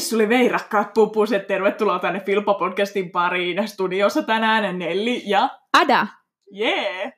[0.00, 3.68] Vissuli veirakkaat pupuset, tervetuloa tänne Filppa-podcastin pariin.
[3.68, 5.48] Studiossa tänään Nelli ja
[5.80, 6.06] Ada.
[6.50, 7.12] Jee!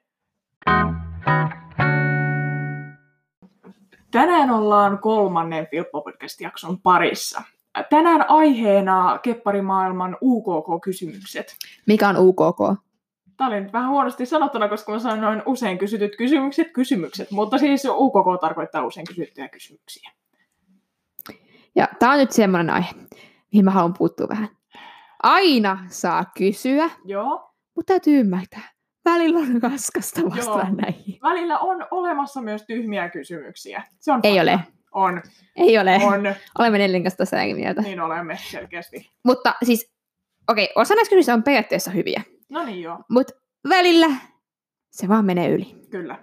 [4.11, 7.43] Tänään ollaan kolmannen Filppa-podcast-jakson parissa.
[7.91, 11.57] Tänään aiheena kepparimaailman UKK-kysymykset.
[11.87, 12.83] Mikä on UKK?
[13.37, 17.85] Tämä oli nyt vähän huonosti sanottuna, koska mä sanoin usein kysytyt kysymykset, kysymykset, mutta siis
[17.91, 20.11] UKK tarkoittaa usein kysyttyjä kysymyksiä.
[21.77, 22.91] Ja tämä on nyt semmoinen aihe,
[23.53, 24.49] mihin mä haluan puuttua vähän.
[25.23, 27.51] Aina saa kysyä, Joo.
[27.77, 28.71] mutta täytyy ymmärtää.
[29.05, 30.75] Välillä on raskasta vastata Joo.
[30.83, 31.19] näihin.
[31.23, 33.83] Välillä on olemassa myös tyhmiä kysymyksiä.
[34.01, 34.43] Se on Ei fakta.
[34.43, 34.59] ole.
[34.93, 35.23] On,
[35.57, 35.95] Ei ole.
[36.03, 36.35] on.
[36.59, 37.83] Olemme Nellin kanssa tässä eri mieltä.
[37.83, 39.11] Niin olemme selkeästi.
[39.25, 39.93] Mutta siis,
[40.49, 42.23] okei, osa näistä kysymyksistä on periaatteessa hyviä.
[42.49, 43.35] No niin joo, Mutta
[43.69, 44.07] välillä
[44.91, 45.75] se vaan menee yli.
[45.91, 46.19] kyllä.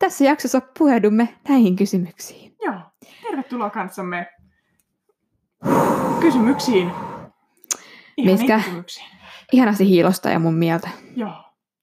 [0.00, 2.56] Tässä jaksossa pureudumme näihin kysymyksiin.
[2.64, 2.74] Joo,
[3.22, 4.26] tervetuloa kanssamme
[6.20, 6.92] kysymyksiin.
[8.16, 8.58] Ihan Miskä?
[8.58, 9.06] kysymyksiin.
[9.52, 10.88] Ihanasti hiilosta ja mun mieltä.
[11.16, 11.32] Joo.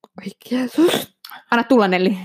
[0.04, 1.18] Oi Jeesus.
[1.52, 2.18] Anna tulla Nelli.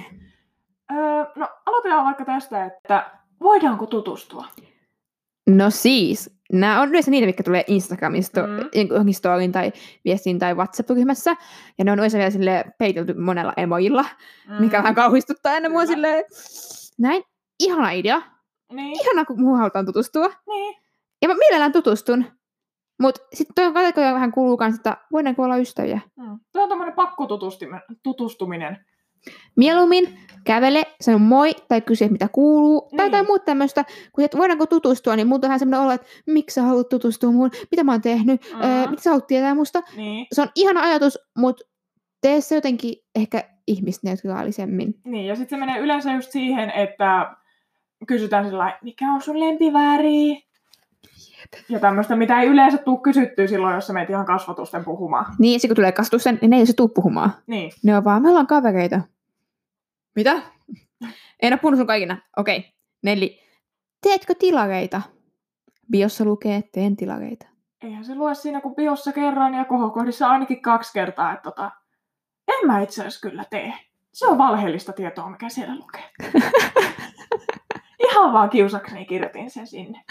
[0.93, 4.47] Öö, no aloitetaan vaikka tästä, että voidaanko tutustua?
[5.47, 8.87] No siis, nämä on yleensä niitä, mitkä tulee Instagramista, Mm.
[8.91, 9.73] johonkin storyin tai
[10.05, 11.37] viestiin tai WhatsApp-ryhmässä.
[11.79, 14.05] Ja ne on yleensä vielä sille peitelty monella emojilla,
[14.49, 14.55] mm.
[14.61, 16.25] mikä vähän kauhistuttaa aina mua silleen.
[16.99, 17.23] Näin,
[17.61, 18.23] ihana idea.
[18.73, 20.31] Niin, Ihana, kun muuhun halutaan tutustua.
[20.49, 20.77] niin.
[21.23, 22.25] Ja mä mielellään tutustun.
[23.01, 26.01] Mutta sitten tuo kategoria vähän kuuluu kans, että voidaanko olla ystäviä.
[26.17, 26.39] Mm.
[26.53, 28.87] Tuo on tämmöinen pakkotutustuminen.
[29.57, 33.05] Mieluummin kävele, sano moi tai kysy, mitä kuuluu, tai Niin.
[33.05, 33.85] jotain muuta tämmöistä.
[34.13, 37.51] Kun et voidaanko tutustua, niin muuta vähän semmoinen olo, että miksi sä haluat tutustua muuhun,
[37.71, 38.61] mitä mä oon tehnyt, Mm.
[38.63, 39.83] öö, mitä sä haluat tietää musta.
[39.97, 40.27] Niin.
[40.33, 41.65] Se on ihana ajatus, mutta
[42.21, 44.95] tee se jotenkin ehkä ihmisneutraalisemmin.
[45.05, 47.37] Niin, ja sitten se menee yleensä just siihen, että
[48.07, 50.43] kysytään sillä mikä on sun lempiväri?
[51.69, 55.27] Ja tämmöistä, mitä ei yleensä tule kysyttyä silloin, jos sä meet ihan kasvatusten puhumaan.
[55.39, 57.31] Niin, sitten kun tulee kasvatuksen, niin ne ei se tuu puhumaan.
[57.47, 57.73] Niin.
[57.85, 59.01] Ne on vaan, me ollaan kavereita.
[60.17, 60.43] Mitä?
[61.43, 62.19] En ole puhunut sun kaikina.
[62.37, 62.59] Okei.
[62.59, 62.71] Okay.
[63.03, 63.41] Nelli,
[64.03, 65.03] teetkö tilareita?
[65.91, 67.47] Biossa lukee, teen tilareita.
[67.83, 71.71] Eihän se lue siinä kuin biossa kerran ja kohokohdissa ainakin kaksi kertaa, että tota,
[72.49, 73.75] en mä itse asiassa kyllä tee.
[74.13, 76.11] Se on valheellista tietoa, mikä siellä lukee.
[78.11, 80.05] Ihan vaan kiusakseni kirjoitin sen sinne.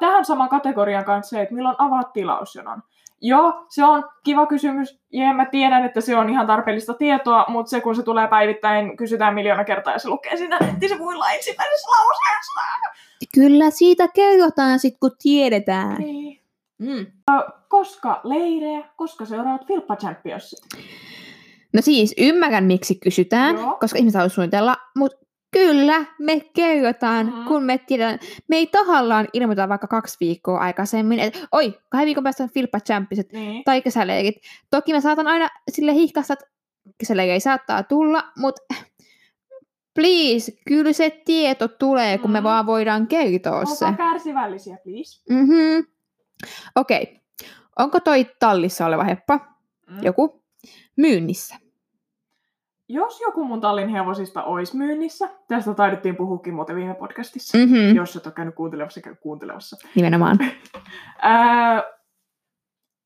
[0.00, 2.82] Tähän saman kategorian kanssa se, että milloin avaat tilausjonon.
[3.26, 4.98] Joo, se on kiva kysymys.
[5.12, 8.96] Ja mä tiedän, että se on ihan tarpeellista tietoa, mutta se kun se tulee päivittäin,
[8.96, 12.60] kysytään miljoona kertaa ja se lukee siinä nettisivuilla ensimmäisessä lauseessa.
[13.34, 15.96] Kyllä siitä kerrotaan sit, kun tiedetään.
[15.98, 16.40] Niin.
[16.78, 17.06] Mm.
[17.68, 20.58] Koska leirejä, koska seuraavat Filppa Championsit.
[21.72, 23.76] No siis, ymmärrän miksi kysytään, Joo.
[23.80, 25.25] koska ihmiset haluaa suunnitella, mutta
[25.56, 27.44] kyllä me kerrotaan, mm.
[27.44, 28.18] kun me tiedetään.
[28.48, 32.80] Me ei tahallaan ilmoita vaikka kaksi viikkoa aikaisemmin, että oi, kahden viikon päästä on Filppa
[32.80, 33.64] Champiset Niin.
[33.64, 34.34] tai kesäleirit.
[34.70, 36.46] Toki mä saatan aina sille hihkasta, että
[36.98, 38.74] kesäleiri saattaa tulla, mutta
[39.94, 43.84] please, kyllä se tieto tulee, kun me vaan voidaan kertoa se.
[43.84, 45.22] Olkaa kärsivällisiä, please.
[45.30, 45.84] Mhm.
[46.76, 47.02] Okei.
[47.02, 47.16] Okay.
[47.78, 49.40] Onko toi tallissa oleva heppa,
[49.90, 50.02] Mm.
[50.02, 50.42] joku,
[50.96, 51.56] myynnissä?
[52.88, 57.96] Jos joku mun tallin hevosista olisi myynnissä, tästä taidettiin puhukin muuten viime podcastissa, Mhm.
[57.96, 59.76] jos et ole käynyt kuuntelevassa, käy kuuntelevassa.
[59.94, 60.38] Nimenomaan.
[61.22, 61.82] Ää,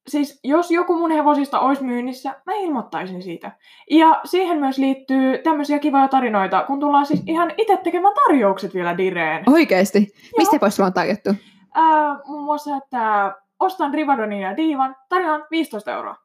[0.08, 3.52] siis jos joku mun hevosista olisi myynnissä, mä ilmoittaisin siitä.
[3.90, 8.96] Ja siihen myös liittyy tämmöisiä kivoja tarinoita, kun tullaan siis ihan itse tekemään tarjoukset vielä
[8.98, 9.44] direen.
[9.46, 10.06] Oikeesti?
[10.38, 11.30] Mistä pois sulla on tarjottu?
[11.74, 16.16] Ää, muun muassa, että ostan Rivadonin ja Diivan, tarjoan 15 euroa.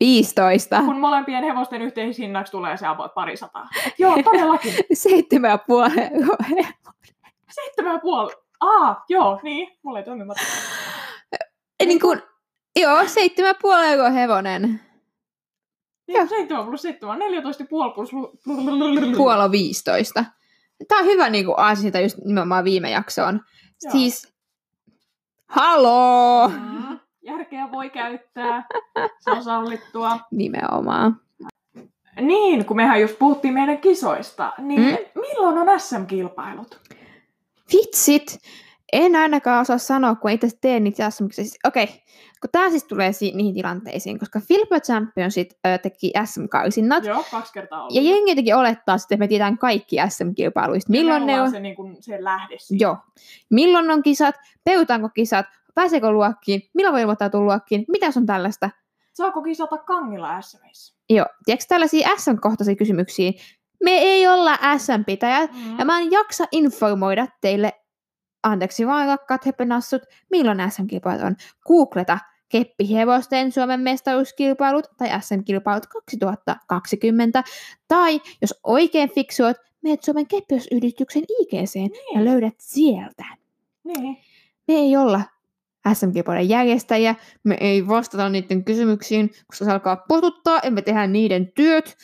[0.00, 0.80] 15.
[0.80, 3.68] Kun molempien hevosten yhteishinnaksi tulee se about pari sataa.
[3.86, 4.74] Et Joo, todellakin.
[4.92, 5.94] Seitsemän ja puoli.
[7.50, 8.32] Seitsemän ja puoli.
[8.60, 9.78] Aa, joo, niin.
[9.82, 10.24] Mulla ei toimi
[11.86, 12.22] niin kuin,
[12.80, 14.62] joo, seitsemän puoli euroa hevonen.
[14.62, 16.26] Niin, Joo.
[16.26, 18.10] seitsemän plus seitsemän, 14 puoli plus...
[19.16, 20.24] Puoli on 15.
[20.88, 23.40] Tää on hyvä niin kuin aasinta just nimenomaan viime jaksoon.
[23.82, 23.92] Joo.
[23.92, 24.34] Siis,
[25.46, 26.48] haloo!
[26.48, 28.64] Mm, järkeä voi käyttää.
[29.18, 30.18] Se on sallittua.
[30.30, 31.20] Nimenomaan.
[32.20, 35.20] Niin, kun mehän just puhuttiin meidän kisoista, niin Mm.
[35.20, 36.80] milloin on SM-kilpailut?
[37.72, 38.38] Vitsit!
[38.92, 41.44] En ainakaan osaa sanoa, kun itse teen niitä SM-kisoja.
[41.44, 41.86] Siis, Okei,
[42.40, 47.04] kun tää siis tulee si- niihin tilanteisiin, koska Filippa Championship ö, teki SM-karsinnat.
[47.04, 47.94] Joo, kaksi kertaa ollut.
[47.94, 50.90] Ja jengi jotenkin olettaa sitten, että me tiedetään kaikki SM-kilpailuista.
[50.90, 51.50] Milloin ne on?
[51.50, 52.84] Se, niin kuin, se lähde siitä.
[52.84, 52.96] Joo.
[53.50, 54.34] Milloin on kisat?
[54.64, 55.46] Peutaanko kisat?
[55.74, 56.62] Pääseekö luokkiin?
[56.74, 57.84] Milloin voi ilmoittautua luokkiin?
[57.88, 58.70] Mitä on tällaista?
[59.12, 60.94] Saako kisata Kangilla SMissä?
[61.10, 61.26] Joo.
[61.44, 63.32] Tiedätkö tällaisia SM-kohtaisia kysymyksiä?
[63.84, 65.50] Me ei olla SM-pitäjät.
[65.52, 65.78] Mm.
[65.78, 67.72] Ja mä en jaksa informoida teille
[68.42, 71.36] anteeksi vaan rakkaat hepenassut, milloin SM-kilpailut on.
[71.66, 77.44] Googleta keppihevosten Suomen mestaruuskilpailut tai SM-kilpailut 2020.
[77.88, 82.24] Tai jos oikein fiksuot, menet Suomen keppiyhdistyksen IGC ja Niin.
[82.24, 83.24] löydät sieltä.
[83.84, 84.16] Niin.
[84.68, 85.20] Me ei olla
[85.94, 87.14] SM-kilpailujen järjestäjiä,
[87.44, 91.96] me ei vastata niiden kysymyksiin, koska se alkaa potuttaa ja me tehdään niiden työt.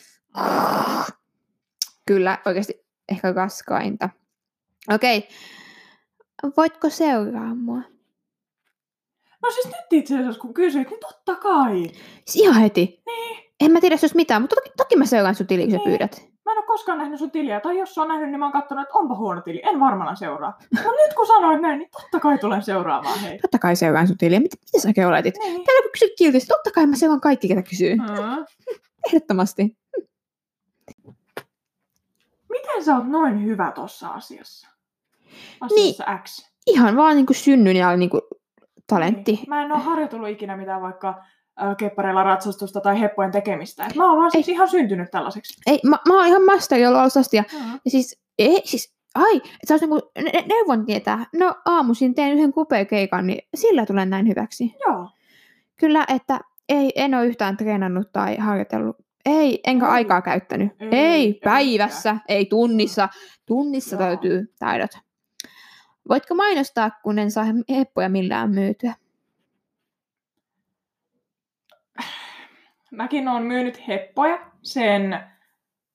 [2.05, 2.73] Kyllä, oikeasti
[3.11, 4.09] ehkä raskainta.
[4.93, 5.27] Okei,
[6.57, 7.81] voitko seuraa mua?
[9.43, 11.83] No siis nyt itse asiassa kun kysyit, niin totta kai.
[12.25, 13.01] Siis ihan heti.
[13.05, 13.39] Niin.
[13.59, 15.89] En mä tiedä jos mitään, mutta toki, toki mä seuraan sun tiliä, kun sä Niin.
[15.89, 16.28] pyydät.
[16.49, 18.81] Mä en ole koskaan nähnyt sun tiliä, tai jos on nähnyt, niin mä oon katsonut,
[18.81, 19.61] että onpa huono tili.
[19.63, 20.57] En varmana seuraa.
[20.85, 23.39] No nyt kun sanoit näin, niin totta kai tulen seuraamaan hei.
[23.39, 24.39] Totta kai seuraan sun tiliä.
[24.39, 25.35] Mitä, mitä sä oletit?
[25.37, 25.65] Niin.
[25.65, 27.95] Täällä kun kysyt kiltisti, totta kai mä seuraan kaikki, ketä kysyy.
[27.95, 28.05] Mm.
[29.07, 29.77] Ehdottomasti.
[32.49, 34.67] Miten sä oot noin hyvä tossa asiassa?
[35.61, 36.49] Asiassa X.
[36.67, 38.21] Ihan vaan niinku synnyn ja niinku
[38.87, 39.31] talentti.
[39.31, 39.49] Niin.
[39.49, 41.23] Mä en oo harjoitellut ikinä mitään vaikka
[41.77, 43.85] keppareilla ratsastusta tai heppojen tekemistä.
[43.85, 45.61] Et mä oon vaan siis ihan syntynyt tällaiseksi.
[45.67, 47.79] Ei, mä, mä oon ihan masteri ollut alusta ja Mm.
[47.85, 52.33] Ja siis, ei, siis, ai, että sä niinku ne- ne- neuvon tietää, no aamuisin teen
[52.33, 54.75] yhden kupeakeikan, niin sillä tulen näin hyväksi.
[54.87, 55.09] Joo.
[55.79, 56.39] Kyllä, että
[56.69, 58.97] ei, en ole yhtään treenannut tai harjoitellut.
[59.25, 59.91] Ei, enkä Ei.
[59.91, 60.71] aikaa käyttänyt.
[60.79, 63.09] Ei, Ei, ei ei päivässä, ei tunnissa.
[63.45, 63.99] Tunnissa Joo.
[64.05, 64.91] täytyy taidot.
[66.09, 68.93] Voitko mainostaa, kun en saa heppoja millään myytyä?
[72.91, 75.19] Mäkin oon myynyt heppoja sen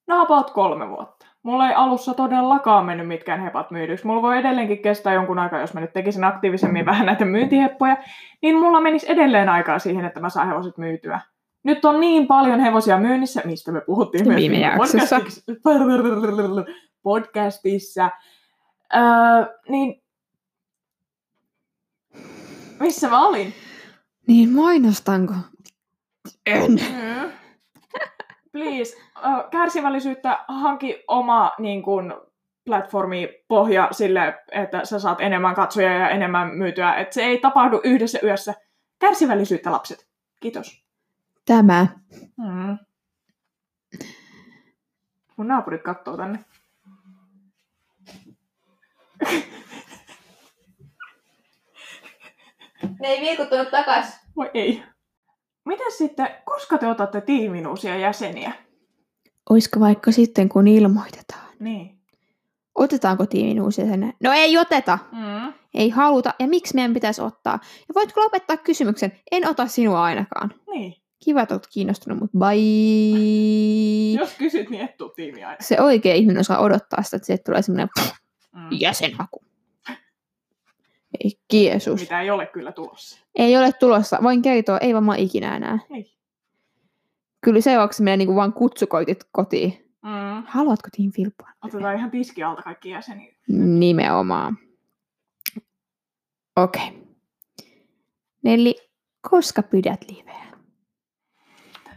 [0.07, 1.27] no about kolme vuotta.
[1.43, 4.07] Mulla ei alussa todellakaan mennyt mitkään hepat myydyksi.
[4.07, 7.97] Mulla voi edelleenkin kestää jonkun aikaa, jos mä nyt tekisin aktiivisemmin vähän näitä myyntiheppoja,
[8.43, 11.21] niin mulla menisi edelleen aikaa siihen, että mä saan hevoset myytyä.
[11.63, 15.17] Nyt on niin paljon hevosia myynnissä, mistä me puhuttiin myös Viime jaksossa.
[15.17, 15.53] podcastissa.
[17.03, 18.11] podcastissa.
[18.95, 19.03] Öö,
[19.69, 20.03] niin
[22.81, 23.55] missä mä olin?
[24.27, 25.35] Niin mainostanko?
[26.47, 26.71] En.
[26.73, 27.33] Mm.
[28.53, 28.97] Please,
[29.51, 32.31] kärsivällisyyttä hanki oma niin kun,
[32.65, 36.95] platformi pohja sille, että sä saat enemmän katsoja ja enemmän myytyä.
[36.95, 38.55] Että se ei tapahdu yhdessä yössä.
[38.99, 40.09] Kärsivällisyyttä, lapset.
[40.41, 40.85] Kiitos.
[41.47, 41.87] Tämä.
[42.37, 42.79] Mm.
[45.37, 46.39] Mun naapurit kattoo tänne.
[53.01, 54.21] Ne ei vilkuttunut takas.
[54.37, 54.94] Voi ei.
[55.65, 58.53] Miten sitten, koska te otatte tiimiin uusia jäseniä?
[59.51, 61.49] Oisko vaikka sitten, kun ilmoitetaan?
[61.61, 61.99] Niin.
[62.75, 64.13] Otetaanko tiimin uusia sen?
[64.23, 64.99] No ei oteta.
[65.13, 65.53] Mm.
[65.75, 66.35] Ei haluta.
[66.39, 67.59] Ja miksi meidän pitäisi ottaa?
[67.89, 69.13] Ja voitko lopettaa kysymyksen?
[69.33, 70.55] En ota sinua ainakaan.
[70.71, 70.95] Niin.
[71.25, 74.21] Kiva, että olet kiinnostunut, mutta bye.
[74.21, 75.57] Jos kysyt, niin et tuu tiimiin aina.
[75.61, 77.89] Se oikea ihminen osaa odottaa sitä, että sieltä tulee semmoinen
[78.53, 78.69] Mm.
[78.71, 79.45] jäsenhaku.
[81.25, 82.01] Ei Jeesus.
[82.01, 83.24] Mitä ei ole kyllä tulossa.
[83.35, 84.19] Ei ole tulossa.
[84.23, 85.79] Voin kertoa, ei varmaan ikinä enää.
[85.91, 86.07] Niin.
[87.41, 89.93] Kyllä seuraavaksi menee niinku vaan kutsukoitit kotiin.
[90.03, 90.43] Mm.
[90.47, 91.49] Haluatko Team Filppua?
[91.65, 93.35] Otetaan ihan tiski alta kaikki jäseniä.
[93.49, 94.59] Nimenomaan.
[96.57, 96.89] Okei.
[96.89, 97.05] Okay.
[98.43, 98.75] Nelli,
[99.31, 100.54] koska pidät liveä?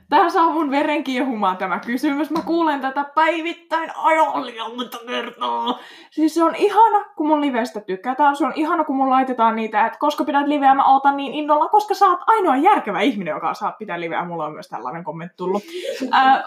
[0.10, 2.32] Tähän saa mun veren kiehumaan tämä kysymys.
[2.32, 4.44] Mä kuulen tätä päivittäin aivan
[4.76, 5.80] monta kertaa.
[6.12, 8.36] Siis se on ihana, kun mun livestä tykätään.
[8.36, 11.70] Se on ihana, kun mun laitetaan niitä, että koska pidät liveä, mä ootan niin innolla,
[11.70, 14.26] koska sä oot ainoa järkevä ihminen, joka saa pitää liveä.
[14.26, 15.64] Mulla on myös tällainen kommentti tullut.
[16.12, 16.44] Ää,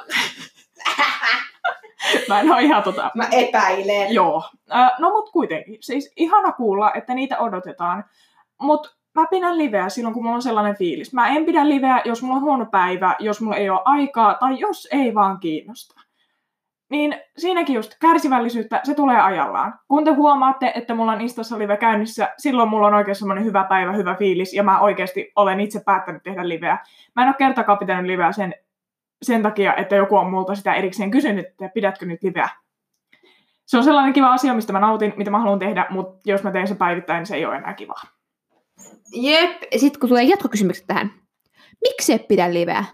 [2.29, 3.11] mä en oo ihan tota...
[3.15, 4.15] Mä epäilen.
[4.15, 4.43] Joo.
[4.99, 5.77] No mut kuitenkin.
[5.81, 8.05] Siis ihana kuulla, että niitä odotetaan.
[8.61, 11.15] Mut mä pidän liveä silloin, kun mulla on sellainen fiilis.
[11.15, 14.61] Mä en pidä liveä, jos mulla on huono päivä, jos mulla ei ole aikaa tai
[14.61, 16.01] jos ei vaan kiinnosta.
[16.91, 19.75] Niin siinäkin just kärsivällisyyttä, se tulee ajallaan.
[19.89, 23.65] Kun te huomaatte, että mulla on Instassa live käynnissä, silloin mulla on oikein semmoinen hyvä
[23.65, 26.79] päivä, hyvä fiilis, ja mä oikeasti olen itse päättänyt tehdä liveä.
[27.17, 28.55] Mä en ole kertakaan pitänyt liveä sen,
[29.23, 32.49] sen takia, että joku on multa sitä erikseen kysynyt, että pidätkö nyt liveä.
[33.67, 36.51] Se on sellainen kiva asia, mistä mä nautin, mitä mä haluan tehdä, mutta jos mä
[36.51, 38.03] teen sen päivittäin, niin se ei ole enää kivaa.
[39.13, 39.63] Jep.
[39.77, 41.13] Sitten kun tulee jatkokysymykset tähän.
[41.81, 42.85] Miksi et pidä liveä?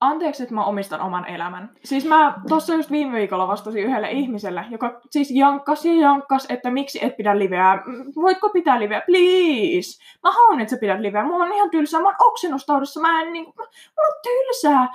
[0.00, 1.70] Anteeksi, että mä omistan oman elämän.
[1.84, 6.70] Siis mä tuossa just viime viikolla vastasin yhdelle ihmiselle, joka siis jankkas ja jankkas, että
[6.70, 7.82] miksi et pidä liveä.
[7.86, 9.02] Mm, Voitko pitää liveä?
[9.06, 10.02] Please!
[10.22, 11.24] Mä haluan, että sä pidät liveä.
[11.24, 12.00] Mulla on ihan tylsää.
[12.00, 13.00] Mä oon oksennustaudissa.
[13.00, 13.52] Mä en niinku...
[13.56, 14.88] Mulla on tylsää.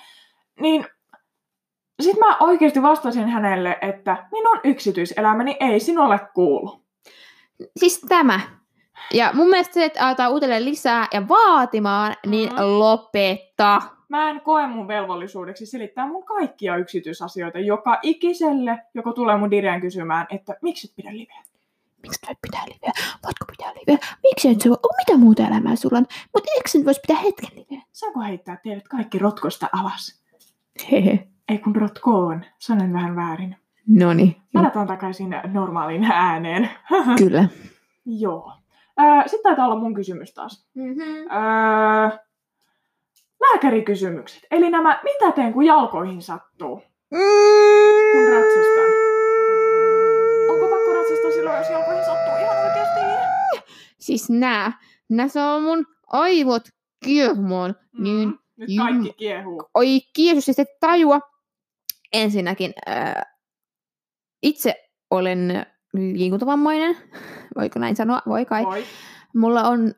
[0.59, 0.85] Niin...
[2.01, 6.83] Sitten mä oikeasti vastasin hänelle, että minun yksityiselämäni ei sinulle kuulu.
[7.77, 8.39] Siis tämä.
[9.13, 12.61] Ja mun mielestä se, että aletaan uudelleen lisää ja vaatimaan, niin Mhm.
[12.61, 13.81] lopeta.
[14.09, 19.81] Mä en koe mun velvollisuudeksi selittää mun kaikkia yksityisasioita joka ikiselle, joka tulee mun direen
[19.81, 21.43] kysymään, että miksi et pidä liveä.
[22.03, 22.91] miksi et pitää liveä,
[23.23, 27.01] voitko pitää liveä, miksi et oh, mitä muuta elämää sulla on, mutta eikö nyt voisi
[27.07, 27.81] pitää hetken liveä?
[27.91, 30.23] Saanko heittää teidät kaikki rotkosta alas?
[30.91, 31.27] Hehe.
[31.49, 32.45] Ei kun rotkoon.
[32.59, 33.55] Sanon vähän väärin.
[33.87, 36.69] Noni, Palataan takaisin normaaliin ääneen.
[37.17, 37.45] kyllä.
[38.05, 38.53] Joo.
[39.01, 40.67] Öö, Sitten taitaa olla mun kysymys taas.
[40.73, 41.15] Mm-hmm.
[41.17, 42.17] Öö,
[43.41, 44.43] lääkärikysymykset.
[44.51, 46.83] Eli nämä, mitä teen kun jalkoihin sattuu?
[48.11, 48.89] Kun ratsastan.
[50.49, 52.99] Onko pakko ratsastaa silloin, jos jalkoihin sattuu ihan oikeasti?
[53.99, 54.71] Siis nää,
[55.09, 56.63] nää saa mun aivot
[57.05, 59.63] kiehumaan, niin Mm, Nyt jum- kaikki kiehuu.
[59.73, 61.19] oi kiesus, siis et tajua.
[62.13, 63.23] Ensinnäkin ää,
[64.43, 64.75] itse
[65.11, 66.97] olen liikuntavammainen,
[67.57, 68.63] voiko näin sanoa, voi kai.
[68.63, 68.83] Voi.
[69.35, 69.93] Mulla on,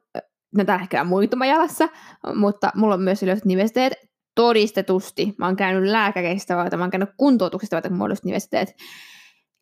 [0.57, 1.89] no tällä hetkellä muutama jalassa,
[2.35, 3.93] mutta mulla on myös ylös nivesteet
[4.35, 5.35] todistetusti.
[5.37, 8.75] Mä oon käynyt lääkäreistä varten, mä oon käynyt kuntoutuksesta varten, kun mulla nivesteet.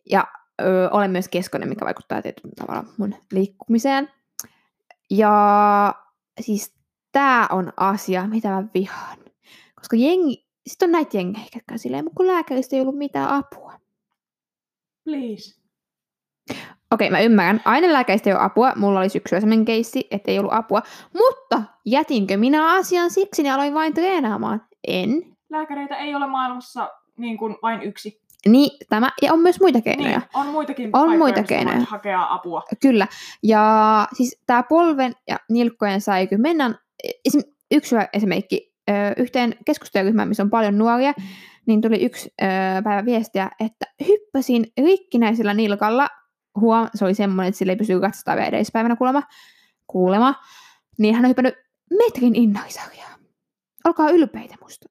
[0.09, 0.27] Ja
[0.61, 4.09] ö, olen myös keskonen, mikä vaikuttaa tietyllä tavalla mun liikkumiseen.
[5.09, 5.95] Ja
[6.41, 6.75] siis
[7.11, 9.17] tää on asia, mitä mä vihaan.
[9.75, 13.29] Koska jengi, sit on näitä jengejä, jotka on silleen, "Mut kun lääkäristä ei ollut mitään
[13.29, 13.79] apua.
[15.03, 15.62] Please.
[16.91, 17.62] Okei, mä ymmärrän.
[17.65, 18.73] Aina lääkäistä ei ole apua.
[18.75, 20.81] Mulla oli syksyllä sellainen keissi, että ei ollut apua.
[21.13, 24.62] Mutta jätinkö minä asian siksi, niin aloin vain treenaamaan?
[24.88, 25.09] En.
[25.50, 28.23] Lääkäreitä ei ole maailmassa niin kuin vain yksi.
[28.47, 30.09] Niin, tämä, ja on myös muita keinoja.
[30.17, 31.79] Niin, on muitakin On muita keinoja.
[31.89, 32.63] hakea apua.
[32.81, 33.07] Kyllä.
[33.43, 36.38] Ja siis tämä polven ja nilkkojen säiky.
[36.38, 36.75] Mennään,
[37.25, 38.73] esim, yksi esimerkki,
[39.17, 41.13] yhteen keskusteluryhmään, missä on paljon nuoria,
[41.65, 42.33] niin tuli yksi
[42.83, 46.07] päivä viestiä, että hyppäsin rikkinäisellä nilkalla,
[46.60, 49.24] huom, se oli semmoinen, että sillä ei pysy katsotaan vielä edellispäivänä kuulemma,
[49.88, 50.36] kuulema,
[50.98, 51.55] niin hän on hypännyt
[52.03, 53.10] metrin innarisarjaa.
[53.86, 54.89] Olkaa ylpeitä musta.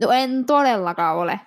[0.00, 1.40] No en todellakaan ole.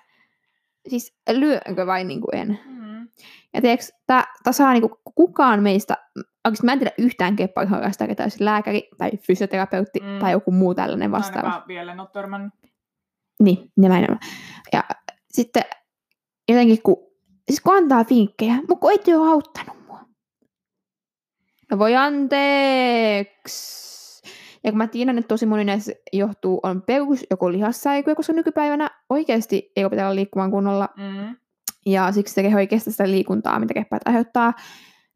[0.88, 2.60] Siis lyönkö vai niin kuin en?
[2.66, 3.08] Mm.
[3.54, 5.96] Ja tiedätkö, tää saa niinku kukaan meistä,
[6.44, 10.18] oikeasti mä en tiedä yhtään keppariharrastajaa, ketä olisi lääkäri tai fysioterapeutti Mm.
[10.20, 11.46] tai joku muu tällainen vastaava.
[11.48, 12.52] Ainakaan vielä en ole törmännyt.
[13.42, 14.20] Niin, nimenomaan.
[14.72, 14.84] Ja
[15.28, 15.62] sitten
[16.48, 17.05] jotenkin kun,
[17.48, 20.00] siis kun antaa vinkkejä, mutta kun ette ole auttanut mua.
[21.70, 23.86] No voi anteeksi.
[24.64, 28.90] Ja kun mä tiedän, että tosi moni näistä johtuu, on perus joko lihassäikyä, koska nykypäivänä
[29.10, 31.36] oikeasti ei opetella liikkumaan kunnolla Mm.
[31.86, 34.52] ja siksi se keho ei kestä sitä liikuntaa, mitä keppäät aiheuttaa,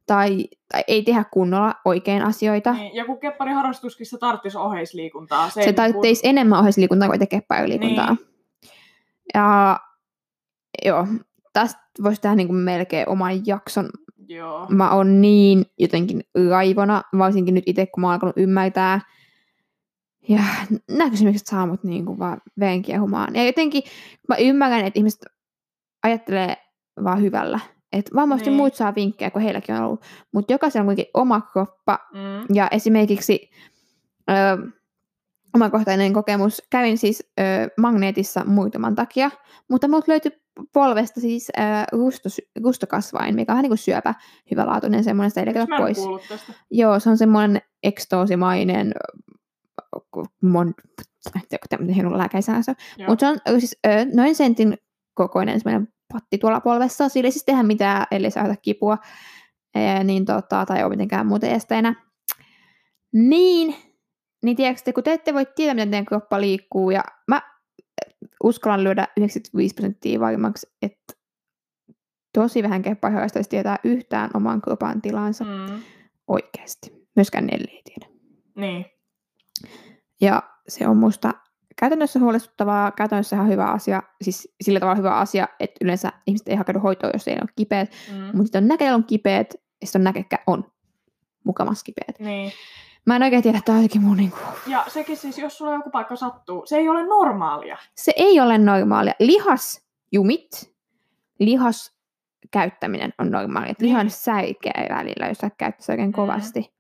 [0.07, 2.73] tai, tai ei tehdä kunnolla oikein asioita.
[2.73, 5.49] Niin, joku keppariharrastuskissa tarttisi oheisliikuntaa.
[5.49, 8.15] Se, Se ei niinku- tarvitsisi enemmän oheisliikuntaa kuin keppäriliikuntaa.
[8.15, 8.29] Niin.
[9.35, 9.81] Ja
[10.85, 11.07] joo,
[11.53, 13.91] tästä voisi tehdä niin kuin melkein oman jakson.
[14.29, 14.67] Joo.
[14.69, 19.01] Mä oon niin jotenkin raivona, varsinkin nyt itse, kun mä oon alkanut ymmärtää.
[20.29, 20.41] Ja
[20.91, 23.35] nämä kysymykset saa mut niin kuin vaan veen kiehumaan.
[23.35, 23.83] Ja jotenkin
[24.29, 25.25] mä ymmärrän, että ihmiset
[26.03, 26.57] ajattelee
[27.05, 27.61] vaan hyvällä.
[27.93, 28.57] Että varmasti Niin.
[28.57, 30.05] muut saa vinkkejä, kun heilläkin on ollut.
[30.33, 31.99] Mutta jokaisella on kuitenkin oma kroppa.
[32.13, 32.55] Mm.
[32.57, 33.51] Ja esimerkiksi
[34.31, 34.33] ö,
[35.55, 36.63] omakohtainen kokemus.
[36.71, 37.43] Kävin siis ö,
[37.79, 39.31] magneetissa muutaman takia,
[39.69, 40.33] mutta minulta löytyi
[40.73, 41.63] polvesta siis ö,
[41.93, 44.15] rustos, rustokasvain, mikä on vähän niin kuin syöpä,
[44.51, 45.99] hyvälaatuinen semmoinen, sitä ei leikata pois.
[46.71, 48.93] Joo, se on semmoinen ekstoosimainen,
[50.43, 50.75] mon,
[51.37, 52.77] en tiedä, miten hieno lääkäisää se on.
[52.99, 53.09] Joo.
[53.09, 54.79] Mutta se on siis, ö, noin sentin
[55.15, 57.09] kokoinen semmoinen patti tuolla polvessa.
[57.09, 58.99] Sillä ei siis tehdä mitään, ellei saa kipua
[59.75, 61.95] ee, niin tota, tai ole mitenkään muuten esteenä.
[63.13, 63.75] Niin,
[64.45, 67.05] niin tiedätkö, kun te ette voi tietää, miten teidän kroppa liikkuu, ja
[68.45, 71.15] uskallan lyödä 95 prosenttia varmaksi, että
[72.35, 75.83] tosi vähän keppaharrastajista tietää yhtään oman kropan tilansa mm.
[76.27, 77.07] Oikeasti.
[77.17, 78.13] Myöskään Nelli ei tiedä.
[78.57, 78.87] Niin.
[80.21, 81.33] Ja se on musta
[81.77, 86.57] käytännössä huolestuttavaa, käytännössä ihan hyvä asia, siis sillä tavalla hyvä asia, että yleensä ihmiset ei
[86.57, 88.25] hakeudu hoitoon, jos ei ole kipeät, Mm.
[88.25, 90.73] mutta sitten on näkeillä on kipeät, ja sitten on näkekä on
[91.45, 92.19] mukamas kipeät.
[92.19, 92.53] Niin.
[93.07, 94.39] Mä en oikein tiedä, että tämä on jotenkin mun niinku...
[94.67, 97.77] Ja sekin siis, jos sulla joku paikka sattuu, se ei ole normaalia.
[97.95, 99.15] Se ei ole normaalia.
[99.21, 100.75] Lihasjumit,
[101.39, 101.95] lihas
[102.51, 103.75] käyttäminen on normaalia.
[103.79, 103.89] Niin.
[103.89, 106.13] Lihan säikeä välillä, jos sä käyttää sitä oikein Mm.
[106.13, 106.73] kovasti.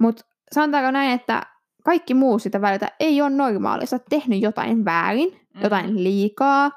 [0.00, 1.42] Mutta sanotaanko näin, että
[1.84, 3.86] kaikki muu sitä välillä ei ole normaalia.
[3.86, 5.62] Sä oot tehnyt jotain väärin, Mm.
[5.62, 6.70] jotain liikaa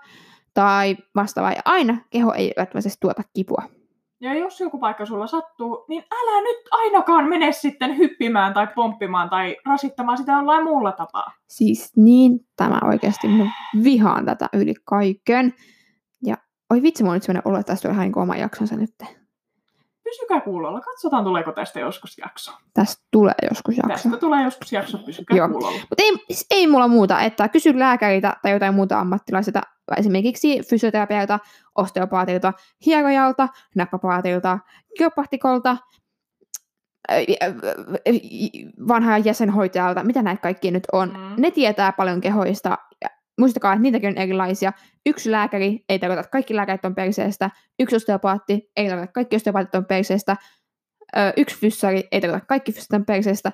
[0.53, 1.51] tai vastaavaa.
[1.51, 3.63] Ja aina keho ei välttämättä tuota kipua.
[4.25, 9.29] Ja jos joku paikka sulla sattuu, niin älä nyt ainakaan mene sitten hyppimään tai pomppimaan
[9.29, 11.31] tai rasittamaan sitä jollain muulla tapaa.
[11.47, 13.51] Siis niin tämä oikeasti, mä
[13.83, 15.53] vihaan tätä yli kaiken.
[16.25, 16.35] Ja
[16.69, 18.95] oi vitsi, mulla on nyt sellainen olo, että tästä on ihan niin oma jaksonsa nyt.
[20.05, 20.81] Pysykää kuulolla.
[20.81, 22.51] Katsotaan, tuleeko tästä joskus jakso.
[22.73, 24.09] Tästä tulee joskus jakso.
[24.09, 25.49] Tästä tulee joskus jakso, pysykää Joo.
[25.49, 25.79] kuulolla.
[25.89, 26.17] Mutta ei,
[26.51, 29.61] ei mulla muuta, että kysy lääkäriltä tai jotain muuta ammattilaisilta,
[29.97, 31.39] esimerkiksi fysioterapeutilta,
[31.75, 32.53] osteopaatilta,
[32.85, 34.59] hierojalta, nappapaatilta,
[34.97, 35.77] kiropraktikolta,
[38.87, 41.09] vanhaa jäsenhoitajalta, mitä näitä kaikki nyt on.
[41.09, 41.41] Mm.
[41.41, 42.77] Ne tietää paljon kehoista.
[43.39, 44.73] Muistakaa, että niitäkin on erilaisia.
[45.05, 47.49] Yksi lääkäri ei tarkoita, että kaikki lääkärit on perseestä.
[47.79, 50.37] Yksi osteopaatti ei tarkoita, että kaikki osteopaatit on perseestä.
[51.17, 53.51] Ö, Yksi fyssari ei tarkoita, että kaikki fyssarit on perseestä.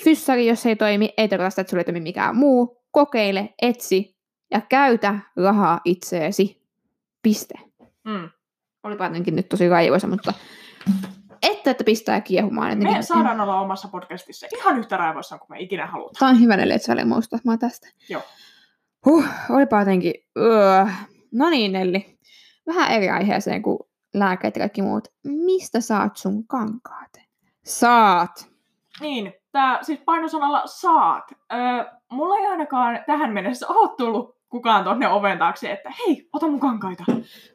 [0.00, 2.84] Fyssari, jos ei toimi, ei tarkoita sitä, että sulla ei toimi mikään muu.
[2.90, 4.16] Kokeile, etsi
[4.50, 6.64] ja käytä rahaa itseesi.
[7.22, 7.54] Piste.
[8.04, 8.30] Mm.
[8.82, 10.32] Olipa jotenkin nyt tosi raivoisa, mutta
[11.42, 12.70] että, että pistää kiehumaan.
[12.70, 12.96] Jotenkin.
[12.96, 16.14] Me saadaan olla omassa podcastissa ihan yhtä raivoissaan kuin me ikinä halutaan.
[16.18, 17.88] Tämä on hyvä että sä muistamaan tästä.
[18.08, 18.22] Joo.
[19.04, 20.14] Huh, olipa jotenkin...
[20.38, 20.86] Öö.
[21.32, 22.18] No niin, Nelli.
[22.66, 23.78] Vähän eri aiheeseen kuin
[24.14, 25.08] lääkärit ja kaikki muut.
[25.24, 27.10] Mistä saat sun kankaat?
[27.64, 28.48] Saat.
[29.00, 31.24] Niin, tää siis painosanalla saat.
[31.52, 36.46] Öö, mulla ei ainakaan tähän mennessä ole tullut kukaan tonne oven taakse, että hei, ota
[36.46, 37.04] mun kankaita.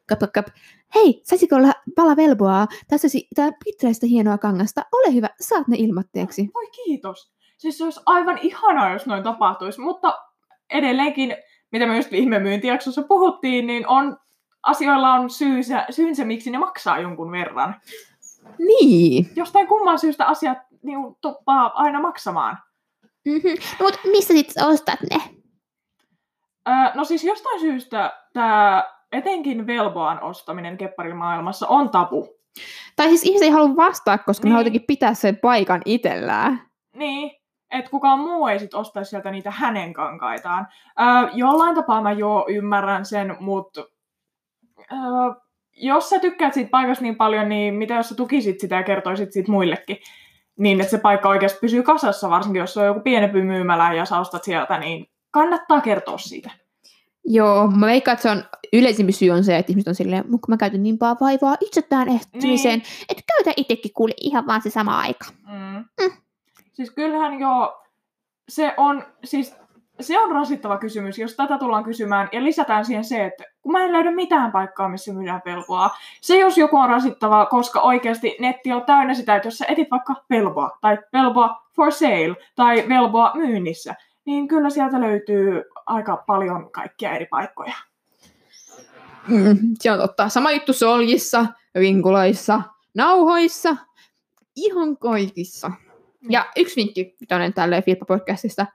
[0.09, 0.47] Kap, kap, kap.
[0.95, 2.67] Hei, saisiko olla pala velboa?
[2.87, 4.81] Tässä tää pitkäistä hienoa kangasta.
[4.93, 6.49] Ole hyvä, saat ne ilmatteeksi.
[6.53, 7.33] Voi kiitos.
[7.57, 10.28] Siis se olisi aivan ihanaa, jos noin tapahtuisi, mutta
[10.69, 11.35] edelleenkin,
[11.71, 14.17] mitä me just viime myyntijaksossa puhuttiin, niin on,
[14.63, 17.75] asioilla on syysä, syynsä, miksi ne maksaa jonkun verran.
[18.57, 19.29] Niin.
[19.35, 22.57] Jostain kumman syystä asiat niin, tuppaa aina maksamaan.
[23.25, 23.55] Mm-hmm.
[23.79, 25.17] No, mutta mistä sit sä ostat ne?
[26.69, 32.27] Öö, no siis jostain syystä tämä etenkin velboan ostaminen kepparimaailmassa on tabu.
[32.95, 34.49] Tai siis ihmiset ei halua vastaa, koska niin.
[34.49, 36.61] ne haluaa jotenkin pitää sen paikan itsellään.
[36.95, 37.31] Niin,
[37.71, 40.67] että kukaan muu ei sit ostaisi sieltä niitä hänen kankaitaan.
[40.99, 43.81] Öö, jollain tapaa mä jo ymmärrän sen, mutta
[44.91, 44.97] öö,
[45.75, 49.33] jos sä tykkäät siitä paikasta niin paljon, niin mitä jos sä tukisit sitä ja kertoisit
[49.33, 49.97] siitä muillekin?
[50.59, 54.05] Niin, että se paikka oikeasti pysyy kasassa, varsinkin jos se on joku pienempi myymälä ja
[54.05, 56.51] sä ostat sieltä, niin kannattaa kertoa siitä.
[57.25, 60.47] Joo, mä veikkaan, että se on yleisimpi syy on se, että ihmiset on silleen, mutta
[60.47, 63.05] mä käytän niin paljon vaivaa itse tähän ehtimiseen, niin.
[63.09, 65.25] että käytä itsekin kuule ihan vaan se sama aika.
[65.47, 65.85] Mm.
[66.79, 67.81] Siis kyllähän jo,
[68.49, 69.55] se on, siis
[69.99, 73.83] se on rasittava kysymys, jos tätä tullaan kysymään, ja lisätään siihen se, että kun mä
[73.83, 75.89] en löydä mitään paikkaa, missä myydään velvoa.
[76.21, 79.91] Se jos joku on rasittavaa, koska oikeasti netti on täynnä sitä, että jos sä etit
[79.91, 86.71] vaikka velvoa, tai velvoa for sale, tai velvoa myynnissä, niin kyllä sieltä löytyy aika paljon
[86.71, 87.75] kaikkia eri paikkoja.
[89.27, 90.29] Mm, se on totta.
[90.29, 91.45] Sama juttu soljissa,
[91.79, 92.61] vinkuloissa,
[92.95, 93.75] nauhoissa,
[94.55, 95.71] ihan kaikissa.
[96.29, 98.65] Ja yksi vinkki tuonne tälleen Filppa-podcastista.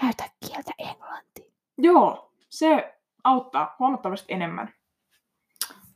[0.00, 1.52] Käytä kieltä englantia.
[1.78, 4.74] Joo, se auttaa huomattavasti enemmän.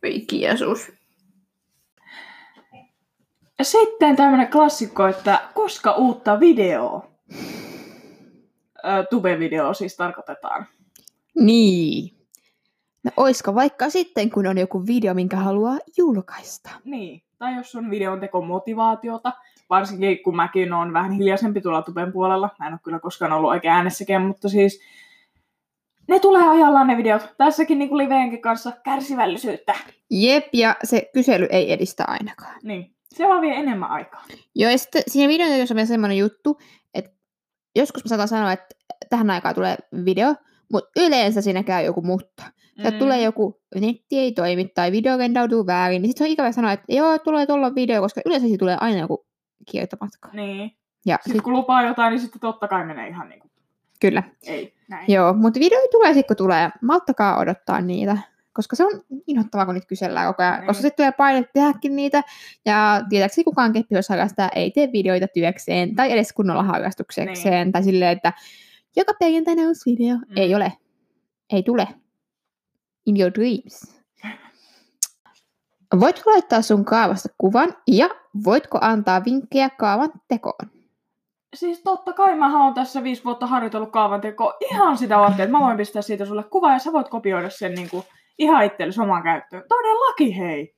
[0.02, 0.92] Ei Jeesus.
[3.58, 7.10] Ja sitten tämmöinen klassikko, että koska uutta videoa?
[8.84, 10.66] Ö, Tube-video siis tarkoitetaan.
[11.34, 12.16] Niin.
[13.04, 16.70] No oisko vaikka sitten, kun on joku video, minkä haluaa julkaista?
[16.84, 17.22] Niin.
[17.38, 19.32] Tai jos on videon teko motivaatiota,
[19.70, 22.50] varsinkin kun mäkin on vähän hiljaisempi tuolla Tuben puolella.
[22.58, 24.80] Mä en ole kyllä koskaan ollut oikein äänessäkään, mutta siis
[26.08, 27.34] ne tulee ajallaan ne videot.
[27.38, 29.74] Tässäkin niin kuin liveenkin kanssa kärsivällisyyttä.
[30.10, 32.54] Jep, ja se kysely ei edistä ainakaan.
[32.62, 32.94] Niin.
[33.14, 34.24] Se vaan vie enemmän aikaa.
[34.54, 36.58] Joo, ja sitten siinä videon on vielä semmoinen juttu,
[36.94, 37.10] että
[37.76, 38.74] joskus mä saatan sanoa, että
[39.10, 40.34] tähän aikaan tulee video,
[40.72, 42.42] mutta yleensä siinä käy joku mutta.
[42.74, 42.98] Sieltä Mm.
[42.98, 46.84] tulee joku, netti ei toimi tai video rendautuu väärin, niin sitten on ikävä sanoa, että
[46.88, 49.26] joo, tulee tuolla video, koska yleensä siitä tulee aina joku
[49.70, 50.28] kiertomatka.
[50.32, 50.76] Niin.
[51.06, 53.50] Ja Sitten sit, kun lupaa jotain, niin sitten totta kai menee ihan niin kuin,
[54.00, 54.22] kyllä.
[54.42, 55.04] ei, näin.
[55.12, 56.70] Joo, mutta video tulee sitten, kun tulee.
[56.82, 58.18] Malttakaa odottaa niitä,
[58.52, 58.90] koska se on
[59.26, 60.54] inhottavaa, kun niitä kysellään koko ajan.
[60.58, 60.66] Niin.
[60.66, 62.22] Koska sitten tulee paine tehdäkin niitä,
[62.64, 67.72] ja tietääkseni kukaan keppiosharrastaja ei tee videoita työkseen, tai edes kunnolla harrastuksekseen, Niin.
[67.72, 68.32] tai silleen, että
[68.96, 70.16] joka perjantaina uusi video.
[70.16, 70.36] Mm.
[70.36, 70.72] Ei ole.
[71.52, 71.88] Ei tule.
[73.06, 73.99] In your dreams.
[76.00, 78.08] Voitko laittaa sun kaavasta kuvan, ja
[78.44, 80.70] voitko antaa vinkkejä kaavan tekoon?
[81.54, 85.58] Siis totta kai mä oon tässä viisi vuotta harjoitellut kaavan tekoa ihan sitä varten, että
[85.58, 88.04] mä voin pistää siitä sulle kuvaa ja sä voit kopioida sen niin kuin
[88.38, 89.64] ihan itsellesi omaan käyttöön.
[89.68, 90.74] Todellakin hei!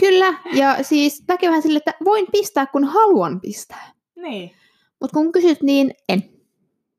[0.00, 3.92] Kyllä, ja siis mäkin vähän silleen, että voin pistää, kun haluan pistää.
[4.16, 4.50] Niin,
[5.00, 6.22] Mutta kun kysyt, niin en.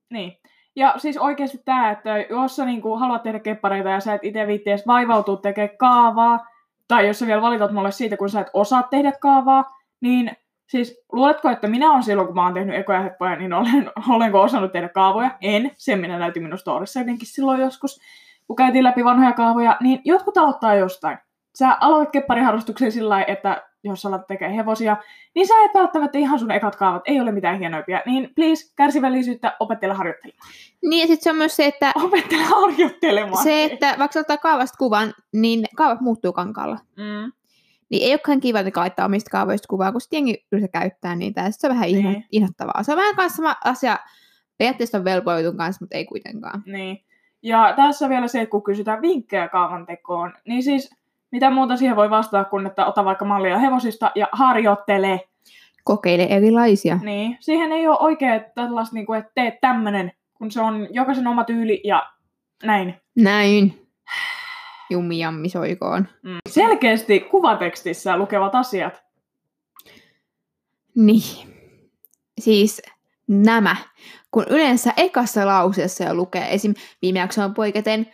[0.10, 0.38] niin.
[0.76, 4.48] Ja siis oikeasti tämä, että jos sä niinku haluat tehdä keppareita ja sä et itse
[4.48, 6.48] viitti edes vivautua tekemään kaavaa,
[6.88, 9.64] tai jos sä vielä valitat mulle siitä, kun sä et osaa tehdä kaavaa,
[10.02, 10.32] niin
[10.70, 14.42] siis luuletko, että minä on silloin, kun mä oon tehnyt ekoja heppoja, niin olen, olenko
[14.42, 15.32] osannut tehdä kaavoja?
[15.42, 15.72] En.
[15.78, 18.00] Sen minä näytin minun storissa jotenkin silloin joskus,
[18.48, 21.18] kun käytiin läpi vanhoja kaavoja, niin jotkut aloittaa jostain.
[21.58, 24.98] Sä aloitat keppariharrastuksen sillä että jos alat tekee hevosia,
[25.36, 28.02] niin sä et välttämättä ihan sun ekat kaavat, ei ole mitään hienoimpia.
[28.06, 30.50] Niin please, kärsivällisyyttä, opettele harjoittelemaan.
[30.90, 33.44] Niin ja sitten se on myös se, että, Opettele harjoittelemaan.
[33.44, 36.78] se, että vaikka ottaa kaavasta kuvan, niin kaavat muuttuu kankaalla.
[36.98, 37.32] Mm.
[37.90, 41.42] Niin ei olekaan kiva että laittaa omista kaavoista kuvaa, kun sitten jengi yleensä käyttää niitä.
[41.42, 42.26] Ja se on vähän Niin.
[42.32, 42.84] inhottavaa.
[42.84, 43.98] Se on vähän kanssa sama asia
[44.58, 46.64] periaatteessa on velpoitun kanssa, mutta ei kuitenkaan.
[46.66, 47.06] Niin.
[47.42, 50.96] Ja tässä on vielä se, että kun kysytään vinkkejä kaavan tekoon, niin siis
[51.32, 55.22] mitä muuta siihen voi vastata kuin, että ota vaikka mallia hevosista ja harjoittele.
[55.84, 57.00] Kokeile erilaisia.
[57.04, 57.38] Niin.
[57.40, 61.44] Siihen ei ole oikein tällaista, niin kuin, että tee tämmönen, kun se on jokaisen oma
[61.44, 62.10] tyyli ja
[62.64, 62.96] näin.
[63.16, 63.88] Näin.
[64.90, 66.08] Jummi jammi soikoon.
[66.24, 66.38] Mm.
[66.50, 69.04] Selkeästi kuvatekstissä lukevat asiat.
[70.96, 71.56] Niin.
[72.40, 72.82] Siis
[73.28, 73.76] nämä.
[74.32, 76.74] Kun yleensä ekassa lauseessa jo lukee, esim.
[77.02, 78.08] viime jaksoon poiketen,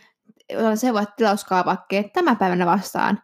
[0.76, 3.20] se voi tilauskaavakkeet tämä päivänä vastaan.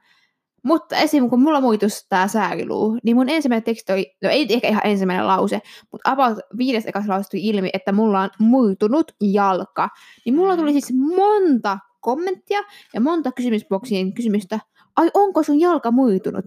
[0.63, 1.30] Mutta esim.
[1.30, 5.28] kun mulla muitus tää sääriluu, niin mun ensimmäinen teksti oli, no ei ehkä ihan ensimmäinen
[5.28, 5.62] lause,
[5.92, 9.90] mutta about viides ekassa lause tuli ilmi, että mulla on muitunut jalka.
[10.26, 12.60] Niin mulla tuli siis monta kommenttia
[12.94, 14.60] ja monta kysymysboksien kysymystä.
[14.96, 16.46] Ai onko sun jalka muitunut?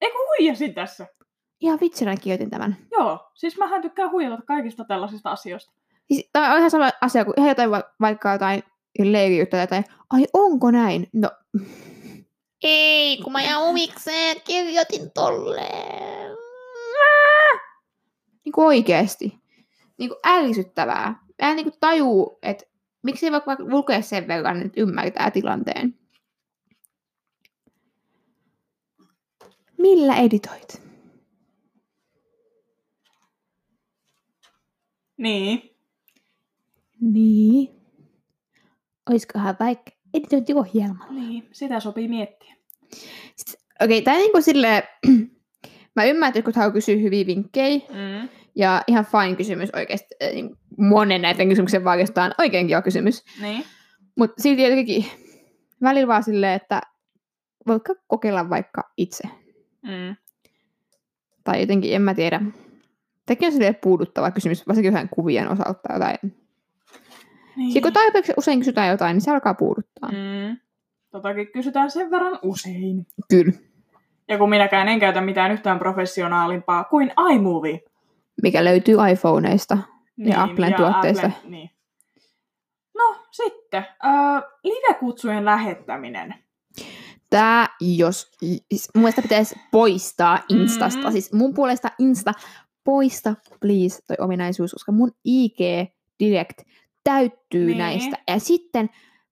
[0.00, 1.06] Eikö huijasin tässä?
[1.60, 2.76] Ihan vitsinä kirjoitin tämän.
[2.92, 5.72] Joo, siis mähän tykkään huijata kaikista tällaisista asioista.
[6.08, 8.62] Siis, tämä on ihan sama asia kuin ihan jotain, va- vaikka jotain
[8.98, 11.08] leirijuttuja tai ai onko näin?
[11.12, 11.30] No,
[12.62, 16.30] ei, kun mä jään umikseen, kirjoitin tolleen.
[18.44, 19.38] Niin kuin oikeesti.
[19.98, 21.24] Niin kuin ällisyttävää.
[21.42, 22.64] Mä en niin kuin tajuu, että
[23.02, 25.98] miksi ei vaikka vaikka lukea sen verran, että ymmärtää tilanteen.
[29.78, 30.82] Millä editoit?
[35.16, 35.76] Niin.
[37.00, 37.83] Niin.
[39.10, 41.12] Oiskohan vaikka editointiohjelmalla?
[41.12, 42.54] Niin, sitä sopii miettiä.
[43.80, 44.82] Okei, okay, tää niinku silleen,
[45.96, 48.28] mä ymmärrän, että jotkut haluaa kysyä hyviä vinkkejä, Mm.
[48.56, 53.24] ja ihan fine kysymys oikeasti, äh, niin monen näiden kysymyksen varjosta on oikein kiva kysymys.
[53.40, 53.64] Niin.
[54.18, 55.04] Mutta silti jotenkin
[55.82, 56.80] välillä vaan silleen, että
[57.66, 59.24] voitko kokeilla vaikka itse.
[59.82, 60.16] Mm.
[61.44, 62.40] Tai jotenkin, en mä tiedä.
[63.26, 66.43] Tekin on silleen puuduttava kysymys, varsinkin jotain kuvien osalta tai jotain.
[67.56, 67.72] Niin.
[67.72, 70.10] Sitten kun tarpeeksi usein kysytään jotain, niin se alkaa puuduttaa.
[70.10, 70.56] Mm.
[71.10, 73.06] Totakin kysytään sen verran usein.
[73.30, 73.52] Kyllä.
[74.28, 77.80] Ja kun minäkään en käytä mitään yhtään professionaalimpaa kuin iMovie.
[78.42, 79.78] Mikä löytyy iPhoneista.
[80.16, 81.26] Ja Applen tuotteista.
[81.26, 81.70] Apple, niin.
[82.94, 83.86] No, sitten.
[84.04, 86.34] Äh, live-kutsujen lähettäminen.
[87.30, 90.86] Tää, jos, siis mun mielestä pitäisi poistaa Instasta.
[90.86, 90.96] Mhm.
[90.98, 91.12] Mm-hmm.
[91.12, 92.32] Siis mun puolesta Insta,
[92.84, 95.58] poista please toi ominaisuus, koska mun IG
[96.20, 96.58] Direct
[97.04, 97.78] täyttyy Niin.
[97.78, 98.16] näistä.
[98.28, 98.90] Ja sitten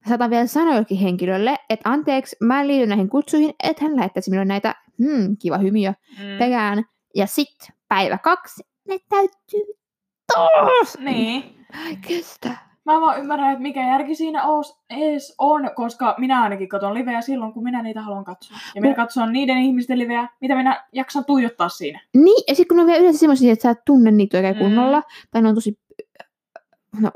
[0.09, 4.29] saatan vielä sanoa jollekin henkilölle, että anteeksi, mä en liity näihin kutsuihin, että hän lähettäisi
[4.29, 6.37] minulle näitä, hmm, kiva hymiö, Mm.
[6.39, 6.83] perään.
[7.15, 9.61] Ja sitten päivä kaksi, ne täyttyy
[10.35, 10.97] taas.
[10.99, 11.43] Niin.
[12.07, 12.57] Kestä.
[12.85, 17.21] Mä vaan ymmärrän, että mikä järki siinä os, ees on, koska minä ainakin katson liveä
[17.21, 18.57] silloin, kun minä niitä haluan katsoa.
[18.75, 21.99] Ja minä Mu- katson niiden ihmisten liveä, mitä minä jaksan tuijottaa siinä.
[22.15, 24.55] Niin, ja sitten kun ne on vielä yleensä semmoisia, että sä et tunne niitä oikein
[24.55, 24.59] Mm.
[24.59, 25.79] kunnolla, tai ne on tosi,
[26.99, 27.11] no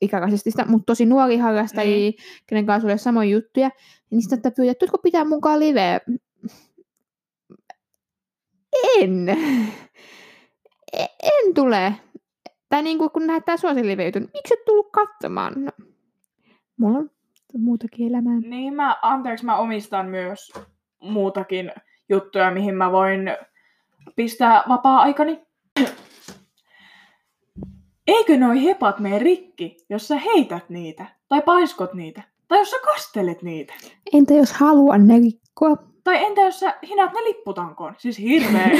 [0.00, 2.14] ikäkaisesti sitä, mutta tosi nuori harrastajia, Niin.
[2.46, 3.70] kenen kanssa sulle samoja juttuja,
[4.10, 6.00] niin sitten että pyytää, tuletko pitää mukaan liveä?
[9.00, 9.28] En.
[10.92, 11.94] E- En tule.
[12.68, 15.52] Tai niin kuin, kun nähdään suosin live jutun, miksi et tullut katsomaan?
[15.64, 15.70] No,
[16.76, 17.10] mulla on
[17.58, 18.40] muutakin elämää.
[18.40, 20.52] Niin mä, anteeksi, mä omistan myös
[21.00, 21.72] muutakin
[22.08, 23.20] juttuja, mihin mä voin
[24.16, 25.42] pistää vapaa-aikani.
[28.06, 32.76] Eikö noi hepat mene rikki, jos sä heität niitä, tai paiskot niitä, tai jos sä
[32.84, 33.74] kastelet niitä?
[34.12, 35.76] Entä jos haluan ne rikkoa?
[36.04, 37.94] Tai entä jos sä hinat ne lipputankoon?
[37.98, 38.70] Siis hirveä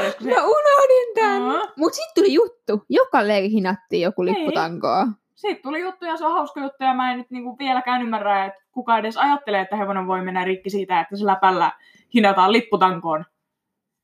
[0.00, 0.30] kohde kun se...
[0.30, 1.42] No unohdin tän.
[1.42, 1.72] Mm.
[1.76, 2.84] Mut sit tuli juttu.
[2.88, 4.34] Joka leiri hinattiin joku Niin.
[4.34, 5.06] lipputankoa.
[5.34, 8.44] Siitä tuli juttu ja se on hauska juttu ja mä en nyt niinku vieläkään ymmärrä,
[8.44, 11.72] että kuka edes ajattelee, että hevonen voi mennä rikki siitä, että se läpällä
[12.14, 13.24] hinataan lipputankoon.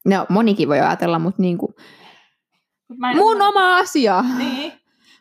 [0.04, 1.74] No monikin voi ajatella, mutta niinku,
[2.98, 4.24] mä en mun oma asia.
[4.38, 4.72] Niin.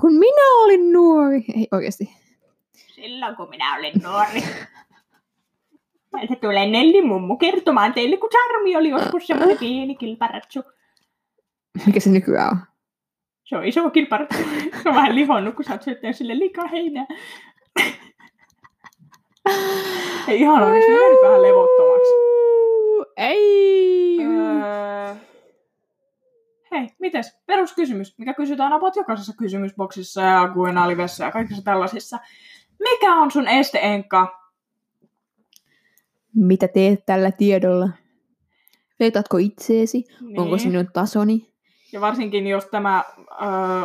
[0.02, 1.46] Kun minä olin nuori.
[1.58, 2.10] Ei oikeasti.
[2.74, 4.44] Silloin kun minä olin nuori.
[6.12, 10.64] Täältä tulee Nelli mummu kertomaan teille, kun Charmi oli joskus semmoinen pieni kilparatsu.
[11.86, 12.58] Mikä se nykyään on?
[13.44, 14.38] Se on iso kilparatsu.
[14.84, 17.06] Se on vähän lihonnut, kun sä oot syöttänyt sille liikaa heinää.
[20.28, 22.14] Ei ihan nyt vähän levottomaksi.
[23.18, 24.18] Ei.
[24.22, 25.16] Öö,
[26.80, 27.38] hei, mites?
[27.46, 32.20] Peruskysymys, mikä kysytään about jokaisessa kysymysboksissa ja Guenalivessa ja kaikissa tällaisissa.
[32.80, 34.40] Mikä on sun esteenkka?
[36.36, 37.90] Mitä teet tällä tiedolla?
[39.00, 40.06] Vetatko itseesi?
[40.22, 40.40] Niin.
[40.40, 41.54] Onko se minun tasoni?
[41.92, 43.26] Ja varsinkin jos tämä ö,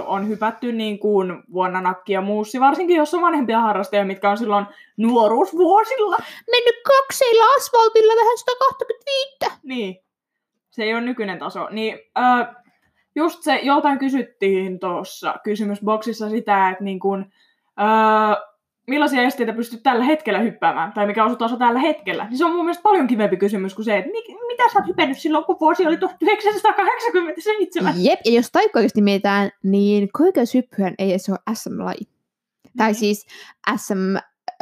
[0.06, 4.38] on hypätty niin kuin vuonna nakki ja muussi, varsinkin jos on vanhempia harrastajia, mitkä on
[4.38, 6.16] silloin nuoruusvuosilla.
[6.50, 9.60] Mennyt kakseilla asfaltilla vähän 125.
[9.62, 9.96] Niin,
[10.70, 11.68] se ei ole nykyinen taso.
[11.70, 12.61] Niin, ö,
[13.14, 17.32] just se, joltain kysyttiin tuossa kysymysboksissa sitä, että niin kuin,
[17.80, 18.36] ö,
[18.86, 22.24] millaisia esteitä pystyt tällä hetkellä hyppäämään, tai mikä on sun taso tällä hetkellä.
[22.28, 24.88] Niin se on mun mielestä paljon kivempi kysymys kuin se, että mi- mitä sä oot
[24.88, 27.94] hypennyt silloin, kun vuosi oli 1987.
[28.04, 32.08] Jep, ja jos taikka oikeasti mietitään, niin korkeushyppyhän ei edes ole SM-laji.
[32.76, 32.94] Tai Mm.
[32.94, 33.26] siis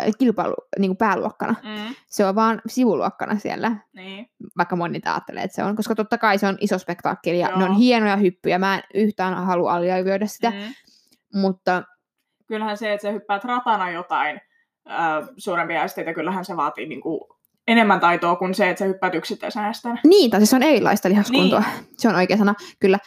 [0.05, 1.55] SM-kilpailu niin pääluokkana.
[1.63, 4.27] Mm, Se on vaan sivuluokkana siellä, niin.
[4.57, 5.77] vaikka moni ajattelee, että se on.
[5.77, 7.71] Koska totta kai se on iso spektaakkeli ja ne Joo.
[7.71, 8.59] on hienoja hyppyjä.
[8.59, 11.41] Mä en yhtään halua aliarvioida sitä, Mm.
[11.41, 11.83] mutta
[12.47, 14.41] Kyllähän se, että sä hyppäät ratana jotain
[14.91, 14.93] ö,
[15.37, 17.21] suurempia esteitä, kyllähän se vaatii niin kuin,
[17.69, 19.73] enemmän taitoa kuin se, että sä hyppäät yksittäisenä
[20.05, 21.63] niin, tai siis se on erilaista lihaskuntoa.
[21.99, 22.99] Se on oikea sana, kyllä.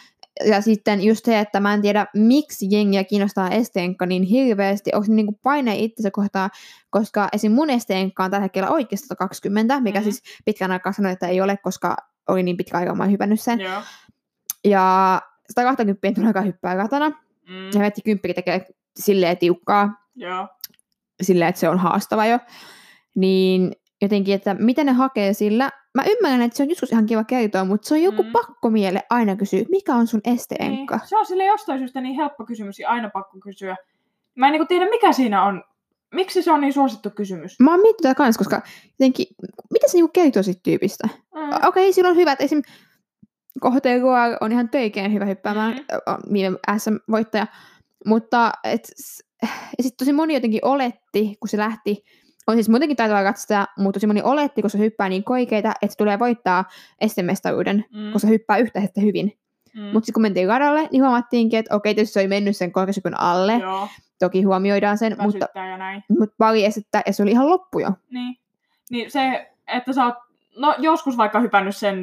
[0.45, 4.91] Ja sitten just se, että mä en tiedä, miksi jengiä kiinnostaa esteenkka niin hirveästi.
[4.93, 6.49] Onko se niinku paine itsensä kohtaan,
[6.89, 7.51] koska esim.
[7.51, 10.03] mun esteenkka on tällä hetkellä oikeasti 120, mikä Mhm.
[10.03, 11.95] siis pitkän aikaa sanoin, että ei ole, koska
[12.27, 13.59] oli niin pitkä aika, mä oon hypännyt sen.
[13.59, 13.81] Joo.
[14.65, 15.21] Ja
[15.55, 17.09] 120 en todellakaan hyppää ratana.
[17.09, 18.65] Mm, Ja heti kymppikin tekee
[18.99, 20.47] silleen tiukkaa, joo.
[21.21, 22.39] silleen, että se on haastava jo.
[23.15, 23.71] Niin
[24.03, 25.71] jotenkin, että mitä ne hakee sillä.
[25.95, 28.31] Mä ymmärrän, että se on joskus ihan kiva kertoa, mutta se on joku Mm.
[28.31, 30.95] pakko miele aina kysyä, mikä on sun esteenkka?
[30.97, 31.07] Niin.
[31.07, 33.75] Se on sille jostain syystä niin helppo kysymys ja aina pakko kysyä.
[34.35, 35.63] Mä en niin tiedä, mikä siinä on.
[36.13, 37.59] Miksi se on niin suosittu kysymys?
[37.59, 38.61] Mä oon miettinyt tätä kans, koska
[38.99, 39.25] jotenkin,
[39.73, 41.07] mitä se niinku kertoo sit tyypistä?
[41.35, 41.49] Mm.
[41.49, 42.61] Okei, okay, sillä on hyvät, esim.
[43.59, 44.01] Kohteen
[44.41, 46.33] on ihan töikeen hyvä hyppäämään, Mhm.
[46.33, 47.47] viime SM-voittaja,
[48.05, 48.91] mutta et,
[49.77, 52.03] ja sitten tosi moni jotenkin oletti, kun se lähti,
[52.47, 55.93] on siis muutenkin taitava katsoja, mutta tosi moni oletti, kun se hyppää niin koikeita, että
[55.93, 56.65] se tulee voittaa
[57.01, 58.11] estemestaruuden, Mm.
[58.11, 59.37] kun se hyppää yhtä hettä hyvin.
[59.75, 59.81] Mm.
[59.81, 63.19] Mutta sitten kun mentiin radalle, niin huomattiinkin, että okei, tietysti se oli mennyt sen korkeushypyn
[63.19, 63.87] alle, Joo,
[64.19, 66.03] toki huomioidaan sen, mutta, väsyttää ja näin.
[66.19, 67.89] mutta pari estettä, ja se oli ihan loppu jo.
[68.09, 68.37] Niin.
[68.89, 70.15] niin se, että sä oot
[70.57, 71.97] no, joskus vaikka hypännyt sen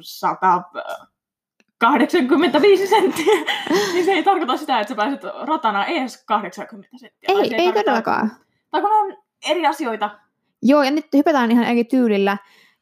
[0.00, 3.34] 185 senttiä,
[3.94, 7.26] niin se ei tarkoita sitä, että sä pääset ratana ees 80 senttiä.
[7.28, 8.30] Ei, se ei tarkoita, todellakaan.
[8.70, 9.16] Tai kun on
[9.50, 10.18] eri asioita.
[10.62, 12.36] Joo, ja nyt hypätään ihan eri tyylillä.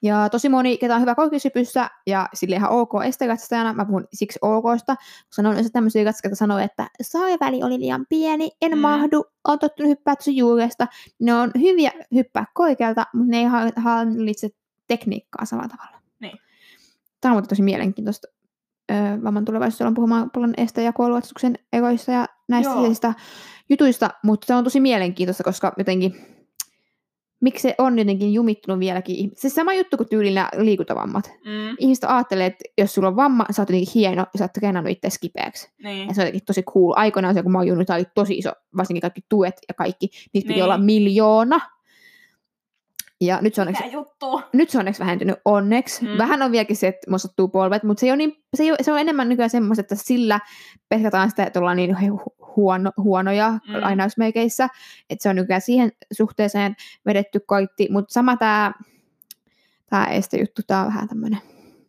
[0.04, 4.38] Ja tosi moni, ketä on hyvä korkeushypyssä ja sille ihan ok estekatsastajana, mä puhun siksi
[4.42, 4.96] OKsta,
[5.26, 8.78] koska ne on yleensä tämmöisiä katsastajia, jotka sanoo, että saariväli oli liian pieni, en Mm.
[8.78, 10.86] mahdu, on tottunut hyppää juuresta.
[11.20, 14.48] Ne on hyviä hyppää koikelta, mutta ne ei ha- hallitse
[14.88, 15.98] tekniikkaa samalla tavalla.
[16.20, 16.38] Niin.
[17.20, 18.28] Tämä on tosi mielenkiintoista.
[18.90, 23.14] Öö, vamman tulevaisuudessa on puhumaan paljon este- ja koulutustuksen eroista ja näistä
[23.68, 26.31] jutuista, mutta se on tosi mielenkiintoista, koska jotenkin
[27.42, 29.30] miksi se on jotenkin jumittunut vieläkin.
[29.36, 31.30] Se sama juttu kuin tyylillä liikuntavammat.
[31.44, 34.52] Mm, Ihmiset ajattelee, että jos sulla on vamma, sä oot jotenkin hieno ja sä oot
[34.52, 35.70] treenannut itse kipeäksi.
[35.84, 36.08] niin.
[36.08, 36.92] Ja se on jotenkin tosi cool.
[36.96, 40.06] Aikoinaan se, kun mä oon junnut, oli tosi iso, varsinkin kaikki tuet ja kaikki.
[40.06, 40.64] Niitä piti Niin.
[40.64, 41.60] olla miljoona.
[43.20, 43.84] Ja nyt se on onneksi
[44.52, 46.04] nyt se on onneksi vähentynyt onneksi.
[46.04, 46.18] Mm.
[46.18, 48.70] Vähän on vieläkin se, että musta sattuu polvet, mutta se, ei ole niin, se, ei
[48.70, 50.40] ole, se on enemmän nykyään semmoista, että sillä
[50.88, 51.96] peskataan sitä, että ollaan niin
[52.56, 53.74] huono, huonoja Mm.
[53.74, 53.80] mm.
[53.80, 54.68] lainausmerkeissä.
[55.10, 57.88] Että se on nykyään siihen suhteeseen vedetty koitti.
[57.90, 58.72] Mutta sama tämä
[59.90, 61.38] tää estejuttu, tämä on vähän tämmöinen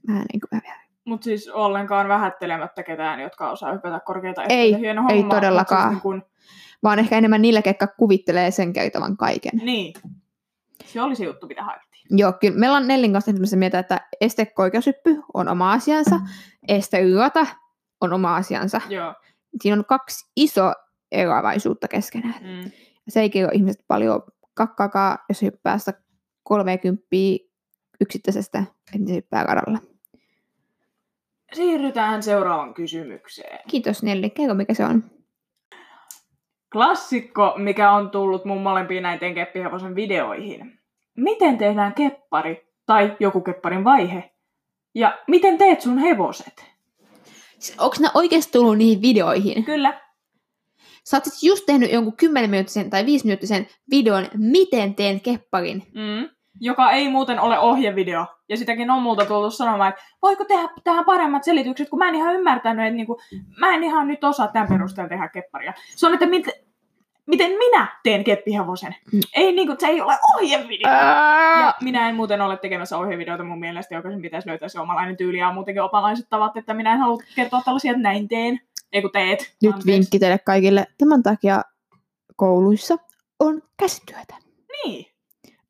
[0.08, 4.78] vähän niin kuin vähän Mutta siis ollenkaan vähättelemättä ketään, jotka osaa hypätä korkeita Ei, esteitä.
[4.78, 5.82] Hieno ei homma, mut todellakaan.
[5.82, 6.24] Siis niin, kun,
[6.84, 9.52] vaan ehkä enemmän niillä, ketkä kuvittelee sen käytävän kaiken.
[9.64, 9.94] niin.
[10.86, 12.04] Se oli se juttu, mitä haettiin.
[12.10, 12.60] Joo, kyllä.
[12.60, 16.20] Meillä on Nellin kanssa tämmöistä mieltä, että estekoikeushyppy on oma asiansa,
[16.68, 17.48] esteyötä
[18.02, 18.82] on oma asiansa.
[18.90, 19.16] Joo.
[19.62, 20.74] Siinä on kaksi iso
[21.12, 22.44] eroavaisuutta keskenään.
[22.44, 22.72] Mm.
[23.08, 24.22] Se ei kerro ihmiset paljon
[24.54, 25.94] kakkaakaan, jos hyppää sitä
[26.44, 27.08] 30
[28.02, 28.64] yksittäisestä,
[28.96, 29.80] että se hyppää radalla.
[31.54, 33.60] Siirrytään seuraavaan kysymykseen.
[33.70, 34.30] Kiitos Nelli.
[34.30, 35.04] Kerro mikä se on.
[36.72, 40.80] Klassikko, mikä on tullut mun molempiin näiden keppihevosen videoihin.
[41.18, 44.32] Miten tehdään keppari tai joku kepparin vaihe?
[44.96, 46.73] Ja miten teet sun hevoset?
[47.78, 49.64] Onko ne oikeasti tullut niihin videoihin?
[49.64, 50.02] Kyllä.
[51.04, 55.84] Sä oot siis just tehnyt jonkun 10 minuuttisen tai 5 minuuttisen videon, miten teen kepparin.
[55.96, 56.30] Mm.
[56.60, 58.26] Joka ei muuten ole ohjevideo.
[58.50, 62.16] Ja sitäkin on multa tullut sanomaan, että voiko tehdä tähän paremmat selitykset, kun mä en
[62.16, 63.20] ihan ymmärtänyt, että niinku,
[63.60, 65.74] mä en ihan nyt osaa tämän perusteella tehdä kepparia.
[65.96, 66.46] Se on, että mit,
[67.26, 68.96] miten minä teen keppihevosen.
[69.14, 69.20] Mm.
[69.34, 70.92] Ei niinku, se ei ole ohjevideo.
[70.92, 71.60] Ää!
[71.60, 75.38] Ja minä en muuten ole tekemässä ohjevideota mun mielestä, jokaisen pitäisi löytää se omalainen tyyli
[75.38, 78.60] ja muutenkin opalaiset tavat, että minä en halua kertoa tällaisia, että näin teen.
[78.94, 79.40] Ei kun teet.
[79.40, 79.92] Nyt Anteeksi.
[79.92, 80.88] vinkki teille kaikille.
[80.98, 81.62] Tämän takia
[82.36, 82.98] kouluissa
[83.40, 84.36] on käsityötä.
[84.86, 85.13] Niin.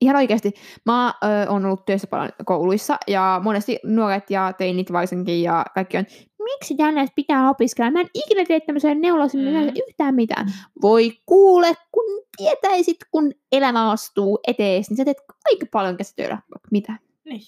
[0.04, 0.54] Ihan oikeasti.
[0.86, 1.14] Mä
[1.50, 6.06] oon ollut työssä paljon kouluissa ja monesti nuoret ja teinit varsinkin ja kaikki on,
[6.44, 7.92] miksi tänne pitää opiskella?
[7.92, 9.72] Mä en ikinä tee tämmöisen neulasen Mm.
[9.88, 10.48] yhtään mitään.
[10.82, 12.04] Voi kuule, kun
[12.38, 16.38] tietäisit, kun elämä astuu etees, niin sä teet aika paljon käsityöllä.
[16.72, 16.94] Mitä?
[17.26, 17.42] Niin.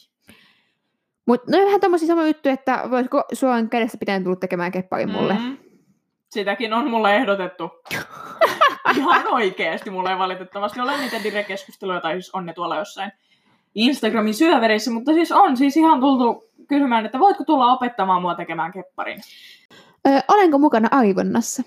[1.26, 5.10] Mutta ne on vähän tommosia sama juttu, että voisiko suoran kädessä pitänyt tulla tekemään kepparin
[5.12, 5.34] mulle.
[5.34, 5.58] Mm.
[6.36, 7.71] Sitäkin on mulle ehdotettu.
[8.98, 13.12] Ihan oikeesti mulle ei valitettavasti ole niitä direkeskusteluja, tai siis on ne tuolla jossain
[13.76, 18.71] Instagramin syövereissä, mutta siis on siis ihan tultu kysymään, että voitko tulla opettamaan mua tekemään
[18.71, 19.21] kepparin.
[20.08, 21.63] Ö, olenko mukana aivonnassa?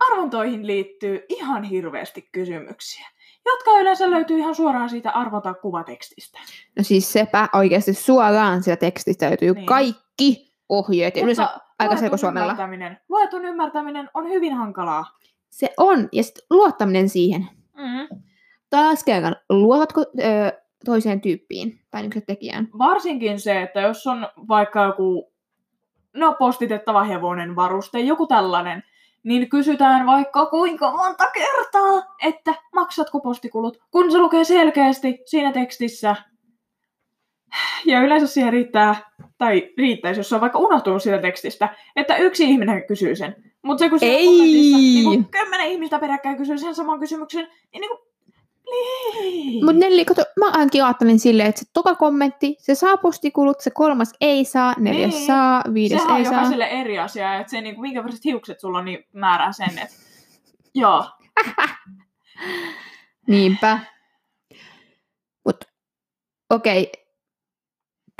[0.00, 3.06] Arvontoihin liittyy ihan hirveästi kysymyksiä,
[3.46, 6.38] jotka yleensä löytyy ihan suoraan siitä arvota kuvatekstistä.
[6.76, 9.66] No siis sepä oikeasti suoraan sieltä tekstistä löytyy niin.
[9.66, 11.16] kaikki ohjeet.
[11.16, 12.52] Ja yleensä aika selkosuomella.
[12.52, 15.04] ymmärtäminen, luetun ymmärtäminen on hyvin hankalaa.
[15.50, 16.08] se on.
[16.12, 17.48] Ja sitten luottaminen siihen.
[17.76, 18.20] Mm.
[18.70, 20.04] Taas kerran, luotatko ö,
[20.84, 22.68] toiseen tyyppiin tai niin tekijään?
[22.78, 25.32] Varsinkin se, että jos on vaikka joku
[26.14, 28.82] no, postitettava hevonen varuste, joku tällainen,
[29.22, 36.16] niin kysytään vaikka kuinka monta kertaa, että maksatko postikulut, kun se lukee selkeästi siinä tekstissä.
[37.86, 38.96] Ja yleensä siihen riittää,
[39.38, 43.36] tai riittäisi, jos se on vaikka unohtunut siitä tekstistä, että yksi ihminen kysyy sen.
[43.62, 44.26] Mutta se kun siellä Ei!
[44.26, 48.12] niin kun kymmenen ihmistä peräkkäin kysyy sen saman kysymyksen, niin, niin kuin.
[49.64, 53.70] Mutta Nelli, kato, mä ainakin ajattelin silleen, että se toka kommentti, se saa postikulut, se
[53.70, 55.26] kolmas ei saa, neljäs Niin.
[55.26, 56.32] saa, viides Sehän on ei saa.
[56.34, 59.78] jokaiselle eri asia, että se niin kuin, minkä väriset hiukset sulla on, niin määrää sen,
[59.78, 59.94] että
[60.74, 61.04] joo.
[63.26, 63.78] Niinpä.
[65.44, 65.56] Mut
[66.50, 66.92] okei,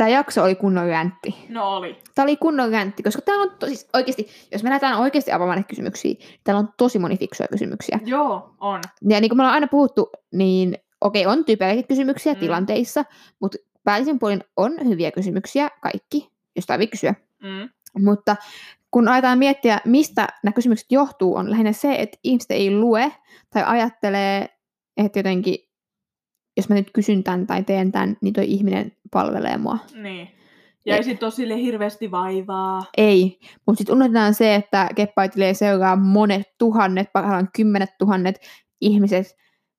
[0.03, 1.35] tämä jakso oli kunnon räntti.
[1.49, 1.97] No oli.
[2.15, 5.69] Tämä oli kunnon räntti, koska täällä on tosi, oikeasti, jos me lähdetään oikeasti avaamaan näitä
[5.69, 7.99] kysymyksiä, täällä on tosi moni fiksuja kysymyksiä.
[8.05, 8.81] Joo, on.
[9.09, 12.37] Ja niin kuin me ollaan aina puhuttu, niin okei, on typeriä kysymyksiä Mm.
[12.37, 12.41] mm.
[12.41, 13.05] tilanteissa,
[13.41, 17.15] mutta päällisin puolin on hyviä kysymyksiä kaikki, jos tarvii kysyä.
[17.43, 17.69] Mm.
[18.05, 18.37] Mutta
[18.91, 23.13] kun aletaan miettiä, mistä nämä kysymykset johtuu, on lähinnä se, että ihmiset ei lue
[23.51, 24.49] tai ajattelee,
[24.97, 25.59] että jotenkin,
[26.57, 29.79] jos mä nyt kysyn tämän tai teen tämän, niin toi ihminen palvelee mua.
[29.95, 30.29] Niin.
[30.87, 31.05] Ja ei Jep.
[31.05, 32.85] sit ole sille hirveästi vaivaa.
[32.97, 38.37] Ei, mutta sitten unohdetaan se, että keppaitilee seuraa monet tuhannet, parhaillaan kymmenet tuhannet
[38.81, 39.27] ihmiset,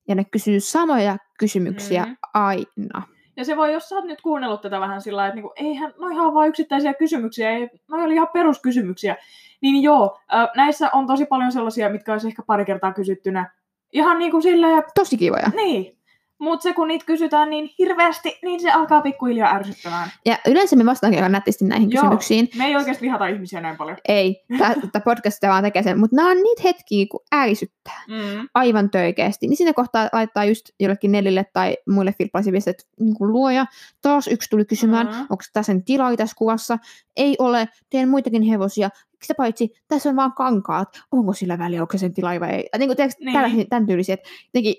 [0.08, 2.10] ja ne kysyy samoja kysymyksiä Mhm.
[2.10, 2.16] mm.
[2.34, 3.02] aina.
[3.36, 5.92] Ja se voi, jos sä oot nyt kuunnellut tätä vähän sillä lailla, että niinku, eihän,
[6.00, 9.16] no ihan vaan yksittäisiä kysymyksiä, ei, no oli ihan peruskysymyksiä.
[9.62, 10.18] Niin joo,
[10.56, 13.50] näissä on tosi paljon sellaisia, mitkä olisi ehkä pari kertaa kysyttynä.
[13.92, 15.48] Ihan niin kuin silleen, Tosi kivoja.
[15.56, 15.98] niin.
[16.44, 20.10] Mutta se kun niitä kysytään niin hirveästi, niin se alkaa pikkuhiljaa ärsyttämään.
[20.26, 22.02] Ja yleensä me vastaankin aika nätisti näihin Joo.
[22.02, 22.48] kysymyksiin.
[22.58, 23.96] Me ei oikeasti vihata ihmisiä näin paljon.
[24.08, 28.48] Ei, tämä podcast vaan tekee sen, mutta nämä on niitä hetkiä, kun ärsyttää Mm.
[28.54, 29.46] aivan törkeästi.
[29.46, 33.66] Niin siinä kohtaa laittaa just jollekin nelille tai muille filppalaisille että niin kuin luoja,
[34.02, 35.18] taas yksi tuli kysymään, Mhm.
[35.20, 36.78] onko tässä sen tilaa tässä kuvassa.
[37.16, 38.88] Ei ole, teen muitakin hevosia.
[39.22, 40.88] Sitä paitsi, tässä on vaan kankaat.
[41.12, 42.68] Onko sillä väliä, onko se sen tila vai ei?
[42.78, 43.68] Niin kuin, tiedätkö, Niin.
[43.68, 44.14] tämän tyylisiä.
[44.14, 44.74] että Jotenkin,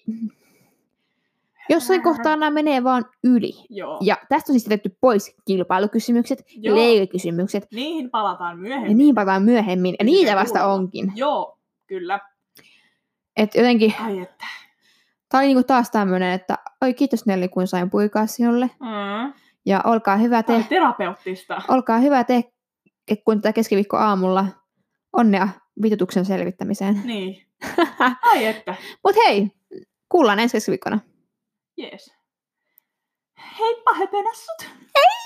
[1.69, 3.51] jossain kohtaa nämä menee vaan yli.
[3.69, 3.97] Joo.
[4.01, 6.75] Ja tästä on siis jätetty pois kilpailukysymykset, Joo.
[6.75, 8.97] leirikysymykset, Niihin palataan ja myöhemmin.
[8.97, 9.95] niin palataan myöhemmin.
[9.99, 10.73] Ja niitä vasta kuulemma.
[10.73, 11.11] onkin.
[11.15, 12.19] Joo, kyllä.
[13.37, 14.45] Et jotenkin, Ai että.
[15.29, 18.69] tää oli niinku taas tämmönen, että oi kiitos Nelli, kun sain puikaa sinulle.
[18.79, 19.33] Mm.
[19.65, 21.61] Ja olkaa hyvä Tämä te, terapeuttista.
[21.67, 22.43] olkaa hyvä te,
[23.25, 24.45] kun tätä keskiviikko aamulla
[25.13, 25.49] onnea
[25.81, 27.01] vitutuksen selvittämiseen.
[27.03, 27.45] Niin.
[28.31, 28.75] Ai että.
[29.03, 29.47] Mut hei,
[30.09, 30.99] kuullaan ensi keskiviikkona.
[31.77, 32.09] Jees.
[33.37, 34.61] Heippa höpönässut.
[34.97, 35.24] Hei!